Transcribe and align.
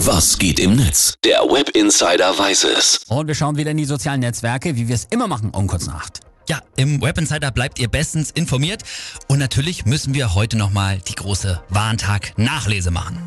Was 0.00 0.36
geht 0.38 0.60
im 0.60 0.76
Netz? 0.76 1.14
Der 1.24 1.38
Web 1.40 1.70
Insider 1.70 2.38
weiß 2.38 2.64
es. 2.64 3.00
Und 3.08 3.28
wir 3.28 3.34
schauen 3.34 3.56
wieder 3.56 3.70
in 3.70 3.78
die 3.78 3.86
sozialen 3.86 4.20
Netzwerke, 4.20 4.76
wie 4.76 4.88
wir 4.88 4.94
es 4.94 5.06
immer 5.06 5.26
machen, 5.26 5.50
um 5.50 5.66
kurz 5.66 5.86
nach 5.86 5.94
acht. 5.94 6.20
Ja, 6.50 6.60
im 6.76 7.00
Web 7.00 7.16
Insider 7.16 7.50
bleibt 7.50 7.78
ihr 7.78 7.88
bestens 7.88 8.30
informiert. 8.30 8.82
Und 9.26 9.38
natürlich 9.38 9.86
müssen 9.86 10.12
wir 10.12 10.34
heute 10.34 10.58
nochmal 10.58 10.98
die 11.08 11.14
große 11.14 11.62
Warntag-Nachlese 11.70 12.90
machen. 12.90 13.18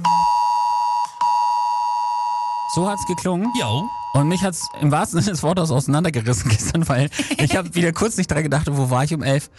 So 2.75 2.87
hat's 2.87 3.03
geklungen. 3.07 3.51
Jo. 3.59 3.89
Und 4.13 4.27
mich 4.27 4.43
hat's 4.43 4.67
im 4.79 4.91
wahrsten 4.91 5.21
Sinne 5.21 5.31
des 5.31 5.41
Wortes 5.41 5.71
auseinandergerissen 5.71 6.49
gestern, 6.51 6.87
weil 6.87 7.09
ich 7.39 7.55
habe 7.55 7.73
wieder 7.73 7.93
kurz 7.93 8.15
nicht 8.17 8.29
dran 8.29 8.43
gedacht, 8.43 8.67
wo 8.69 8.91
war 8.91 9.03
ich 9.03 9.13
um 9.15 9.23
elf? 9.23 9.49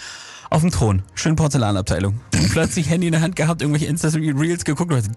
Auf 0.49 0.61
dem 0.61 0.71
Thron. 0.71 1.03
Schön 1.15 1.35
Porzellanabteilung. 1.35 2.21
Und 2.35 2.53
plötzlich 2.53 2.89
Handy 2.89 3.09
in 3.09 3.13
der 3.13 3.21
Hand 3.21 3.35
gehabt, 3.35 3.63
irgendwelche 3.63 3.87
Insta-Reels 3.87 4.65
geguckt 4.65 4.93
und 4.93 5.11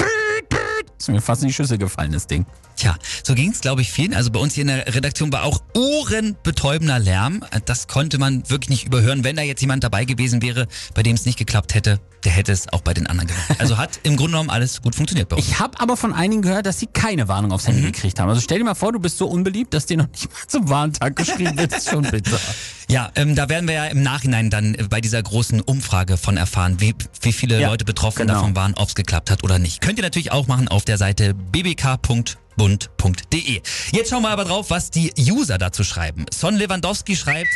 ist 1.03 1.13
mir 1.13 1.21
fast 1.21 1.41
in 1.41 1.49
die 1.49 1.53
Schüssel 1.53 1.77
gefallen, 1.77 2.11
das 2.11 2.27
Ding. 2.27 2.45
Tja, 2.83 2.97
so 3.23 3.33
ging's, 3.33 3.61
glaube 3.61 3.81
ich, 3.81 3.89
vielen. 3.93 4.13
Also 4.13 4.29
bei 4.29 4.41
uns 4.41 4.55
hier 4.55 4.63
in 4.63 4.67
der 4.67 4.93
Redaktion 4.93 5.31
war 5.31 5.43
auch 5.43 5.61
ohrenbetäubender 5.73 6.99
Lärm. 6.99 7.41
Das 7.63 7.87
konnte 7.87 8.17
man 8.17 8.49
wirklich 8.49 8.69
nicht 8.71 8.85
überhören. 8.85 9.23
Wenn 9.23 9.37
da 9.37 9.41
jetzt 9.41 9.61
jemand 9.61 9.85
dabei 9.85 10.03
gewesen 10.03 10.41
wäre, 10.41 10.67
bei 10.93 11.01
dem 11.01 11.15
es 11.15 11.25
nicht 11.25 11.37
geklappt 11.39 11.75
hätte, 11.75 12.01
der 12.25 12.33
hätte 12.33 12.51
es 12.51 12.67
auch 12.73 12.81
bei 12.81 12.93
den 12.93 13.07
anderen 13.07 13.27
gemacht. 13.27 13.55
Also 13.59 13.77
hat 13.77 14.01
im 14.03 14.17
Grunde 14.17 14.33
genommen 14.33 14.49
alles 14.49 14.81
gut 14.81 14.95
funktioniert 14.95 15.29
bei 15.29 15.37
uns. 15.37 15.47
Ich 15.47 15.59
habe 15.59 15.79
aber 15.79 15.95
von 15.95 16.11
einigen 16.13 16.41
gehört, 16.41 16.65
dass 16.65 16.77
sie 16.77 16.87
keine 16.87 17.29
Warnung 17.29 17.53
aufs 17.53 17.67
Handy 17.67 17.83
gekriegt 17.83 18.19
haben. 18.19 18.27
Also 18.27 18.41
stell 18.41 18.57
dir 18.57 18.65
mal 18.65 18.75
vor, 18.75 18.91
du 18.91 18.99
bist 18.99 19.17
so 19.17 19.27
unbeliebt, 19.27 19.73
dass 19.73 19.85
dir 19.85 19.95
noch 19.95 20.09
nicht 20.09 20.29
mal 20.29 20.39
zum 20.47 20.67
Warntag 20.67 21.15
geschrieben 21.15 21.57
wird. 21.57 21.71
Das 21.71 21.85
ist 21.85 21.89
schon 21.89 22.03
bitter. 22.03 22.37
Ja, 22.89 23.11
ähm, 23.15 23.33
da 23.33 23.47
werden 23.47 23.67
wir 23.67 23.75
ja 23.75 23.85
im 23.85 24.03
Nachhinein 24.03 24.49
dann 24.49 24.75
äh, 24.75 24.83
bei 24.89 24.99
dieser 24.99 25.23
großen 25.23 25.61
Umfrage 25.61 26.17
von 26.17 26.35
erfahren, 26.35 26.81
wie, 26.81 26.93
wie 27.21 27.31
viele 27.31 27.59
Ja, 27.59 27.69
Leute 27.69 27.85
betroffen 27.85 28.27
genau. 28.27 28.33
davon 28.33 28.55
waren, 28.57 28.73
ob 28.75 28.89
es 28.89 28.93
geklappt 28.93 29.31
hat 29.31 29.41
oder 29.43 29.57
nicht. 29.57 29.79
Könnt 29.79 29.97
ihr 29.97 30.03
natürlich 30.03 30.33
auch 30.33 30.47
machen 30.47 30.67
auf 30.67 30.83
der 30.83 30.97
Seite 30.97 31.33
bbk.bund.de. 32.57 33.61
Jetzt 33.91 34.09
schauen 34.09 34.23
wir 34.23 34.29
aber 34.29 34.45
drauf, 34.45 34.69
was 34.69 34.91
die 34.91 35.13
User 35.17 35.57
dazu 35.57 35.83
schreiben. 35.83 36.25
Son 36.31 36.55
Lewandowski 36.55 37.15
schreibt, 37.15 37.49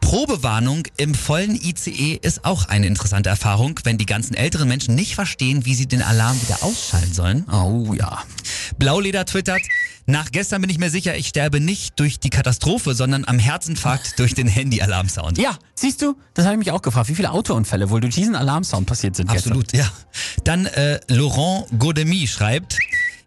Probewarnung 0.00 0.84
im 0.96 1.14
vollen 1.14 1.56
ICE 1.56 2.18
ist 2.22 2.44
auch 2.44 2.66
eine 2.66 2.86
interessante 2.86 3.28
Erfahrung, 3.28 3.80
wenn 3.82 3.98
die 3.98 4.06
ganzen 4.06 4.34
älteren 4.34 4.68
Menschen 4.68 4.94
nicht 4.94 5.14
verstehen, 5.14 5.64
wie 5.66 5.74
sie 5.74 5.86
den 5.86 6.02
Alarm 6.02 6.40
wieder 6.40 6.62
ausschalten 6.62 7.12
sollen. 7.12 7.44
Oh 7.50 7.94
ja. 7.94 8.22
Blauleder 8.78 9.24
twittert, 9.26 9.62
nach 10.10 10.30
gestern 10.30 10.62
bin 10.62 10.70
ich 10.70 10.78
mir 10.78 10.88
sicher, 10.88 11.16
ich 11.16 11.28
sterbe 11.28 11.60
nicht 11.60 12.00
durch 12.00 12.18
die 12.18 12.30
Katastrophe, 12.30 12.94
sondern 12.94 13.26
am 13.26 13.38
Herzinfarkt 13.38 14.18
durch 14.18 14.32
den 14.32 14.46
Handy-Alarmsound. 14.46 15.36
Ja, 15.36 15.58
siehst 15.74 16.00
du, 16.00 16.16
das 16.32 16.46
habe 16.46 16.54
ich 16.54 16.58
mich 16.60 16.70
auch 16.70 16.80
gefragt, 16.80 17.10
wie 17.10 17.14
viele 17.14 17.30
Autounfälle 17.30 17.90
wohl 17.90 18.00
durch 18.00 18.14
diesen 18.14 18.34
Alarmsound 18.34 18.86
passiert 18.86 19.16
sind 19.16 19.28
Absolut, 19.28 19.74
ja. 19.74 19.86
Dann 20.44 20.64
äh, 20.64 21.00
Laurent 21.08 21.66
Godemy 21.78 22.26
schreibt, 22.26 22.78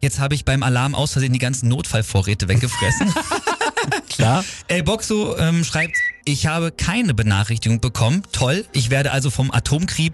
jetzt 0.01 0.19
habe 0.19 0.35
ich 0.35 0.45
beim 0.45 0.63
Alarm 0.63 0.95
aus 0.95 1.13
Versehen 1.13 1.33
die 1.33 1.39
ganzen 1.39 1.69
Notfallvorräte 1.69 2.47
weggefressen. 2.47 3.13
Klar. 4.09 4.43
El 4.67 4.83
Boxo 4.83 5.37
ähm, 5.37 5.63
schreibt, 5.63 5.95
ich 6.25 6.47
habe 6.47 6.71
keine 6.71 7.13
Benachrichtigung 7.13 7.79
bekommen. 7.79 8.23
Toll, 8.31 8.65
ich 8.73 8.89
werde 8.89 9.11
also 9.11 9.29
vom 9.29 9.51
Atomkrieg 9.51 10.13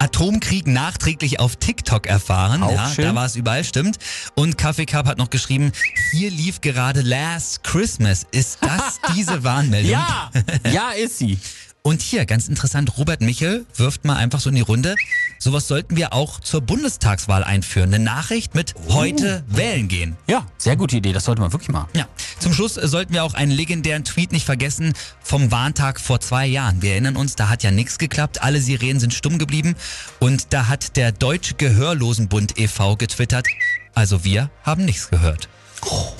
Atomkrieg 0.00 0.66
nachträglich 0.66 1.40
auf 1.40 1.56
TikTok 1.56 2.06
erfahren. 2.06 2.62
Auch 2.62 2.72
ja, 2.72 2.88
schön. 2.88 3.04
da 3.04 3.14
war 3.14 3.26
es 3.26 3.36
überall, 3.36 3.64
stimmt. 3.64 3.98
Und 4.36 4.56
Kaffee 4.56 4.86
Cup 4.86 5.06
hat 5.06 5.18
noch 5.18 5.30
geschrieben, 5.30 5.72
hier 6.12 6.30
lief 6.30 6.60
gerade 6.60 7.00
Last 7.00 7.64
Christmas. 7.64 8.24
Ist 8.30 8.58
das 8.60 9.00
diese 9.16 9.42
Warnmeldung? 9.44 9.90
Ja, 9.90 10.30
ja 10.70 10.90
ist 10.90 11.18
sie. 11.18 11.38
Und 11.82 12.02
hier, 12.02 12.26
ganz 12.26 12.48
interessant, 12.48 12.98
Robert 12.98 13.20
Michel 13.20 13.66
wirft 13.76 14.04
mal 14.04 14.16
einfach 14.16 14.40
so 14.40 14.50
in 14.50 14.56
die 14.56 14.60
Runde. 14.60 14.94
Sowas 15.38 15.68
sollten 15.68 15.96
wir 15.96 16.12
auch 16.12 16.40
zur 16.40 16.60
Bundestagswahl 16.60 17.44
einführen. 17.44 17.94
Eine 17.94 18.02
Nachricht 18.02 18.54
mit 18.54 18.74
heute 18.88 19.44
wählen 19.46 19.86
gehen. 19.86 20.16
Ja, 20.26 20.46
sehr 20.58 20.76
gute 20.76 20.96
Idee, 20.96 21.12
das 21.12 21.24
sollte 21.24 21.40
man 21.40 21.52
wirklich 21.52 21.68
machen. 21.68 21.88
Ja, 21.94 22.08
zum 22.40 22.52
Schluss 22.52 22.74
sollten 22.74 23.12
wir 23.12 23.22
auch 23.22 23.34
einen 23.34 23.52
legendären 23.52 24.04
Tweet 24.04 24.32
nicht 24.32 24.44
vergessen 24.46 24.94
vom 25.22 25.50
Warntag 25.50 26.00
vor 26.00 26.20
zwei 26.20 26.46
Jahren. 26.46 26.82
Wir 26.82 26.92
erinnern 26.92 27.16
uns, 27.16 27.36
da 27.36 27.48
hat 27.48 27.62
ja 27.62 27.70
nichts 27.70 27.98
geklappt, 27.98 28.42
alle 28.42 28.60
Sirenen 28.60 28.98
sind 28.98 29.14
stumm 29.14 29.38
geblieben 29.38 29.76
und 30.18 30.52
da 30.52 30.66
hat 30.68 30.96
der 30.96 31.12
Deutsche 31.12 31.54
Gehörlosenbund 31.54 32.58
e.V. 32.58 32.96
getwittert, 32.96 33.46
also 33.94 34.24
wir 34.24 34.50
haben 34.64 34.84
nichts 34.84 35.08
gehört. 35.10 35.48
Oh, 35.82 36.12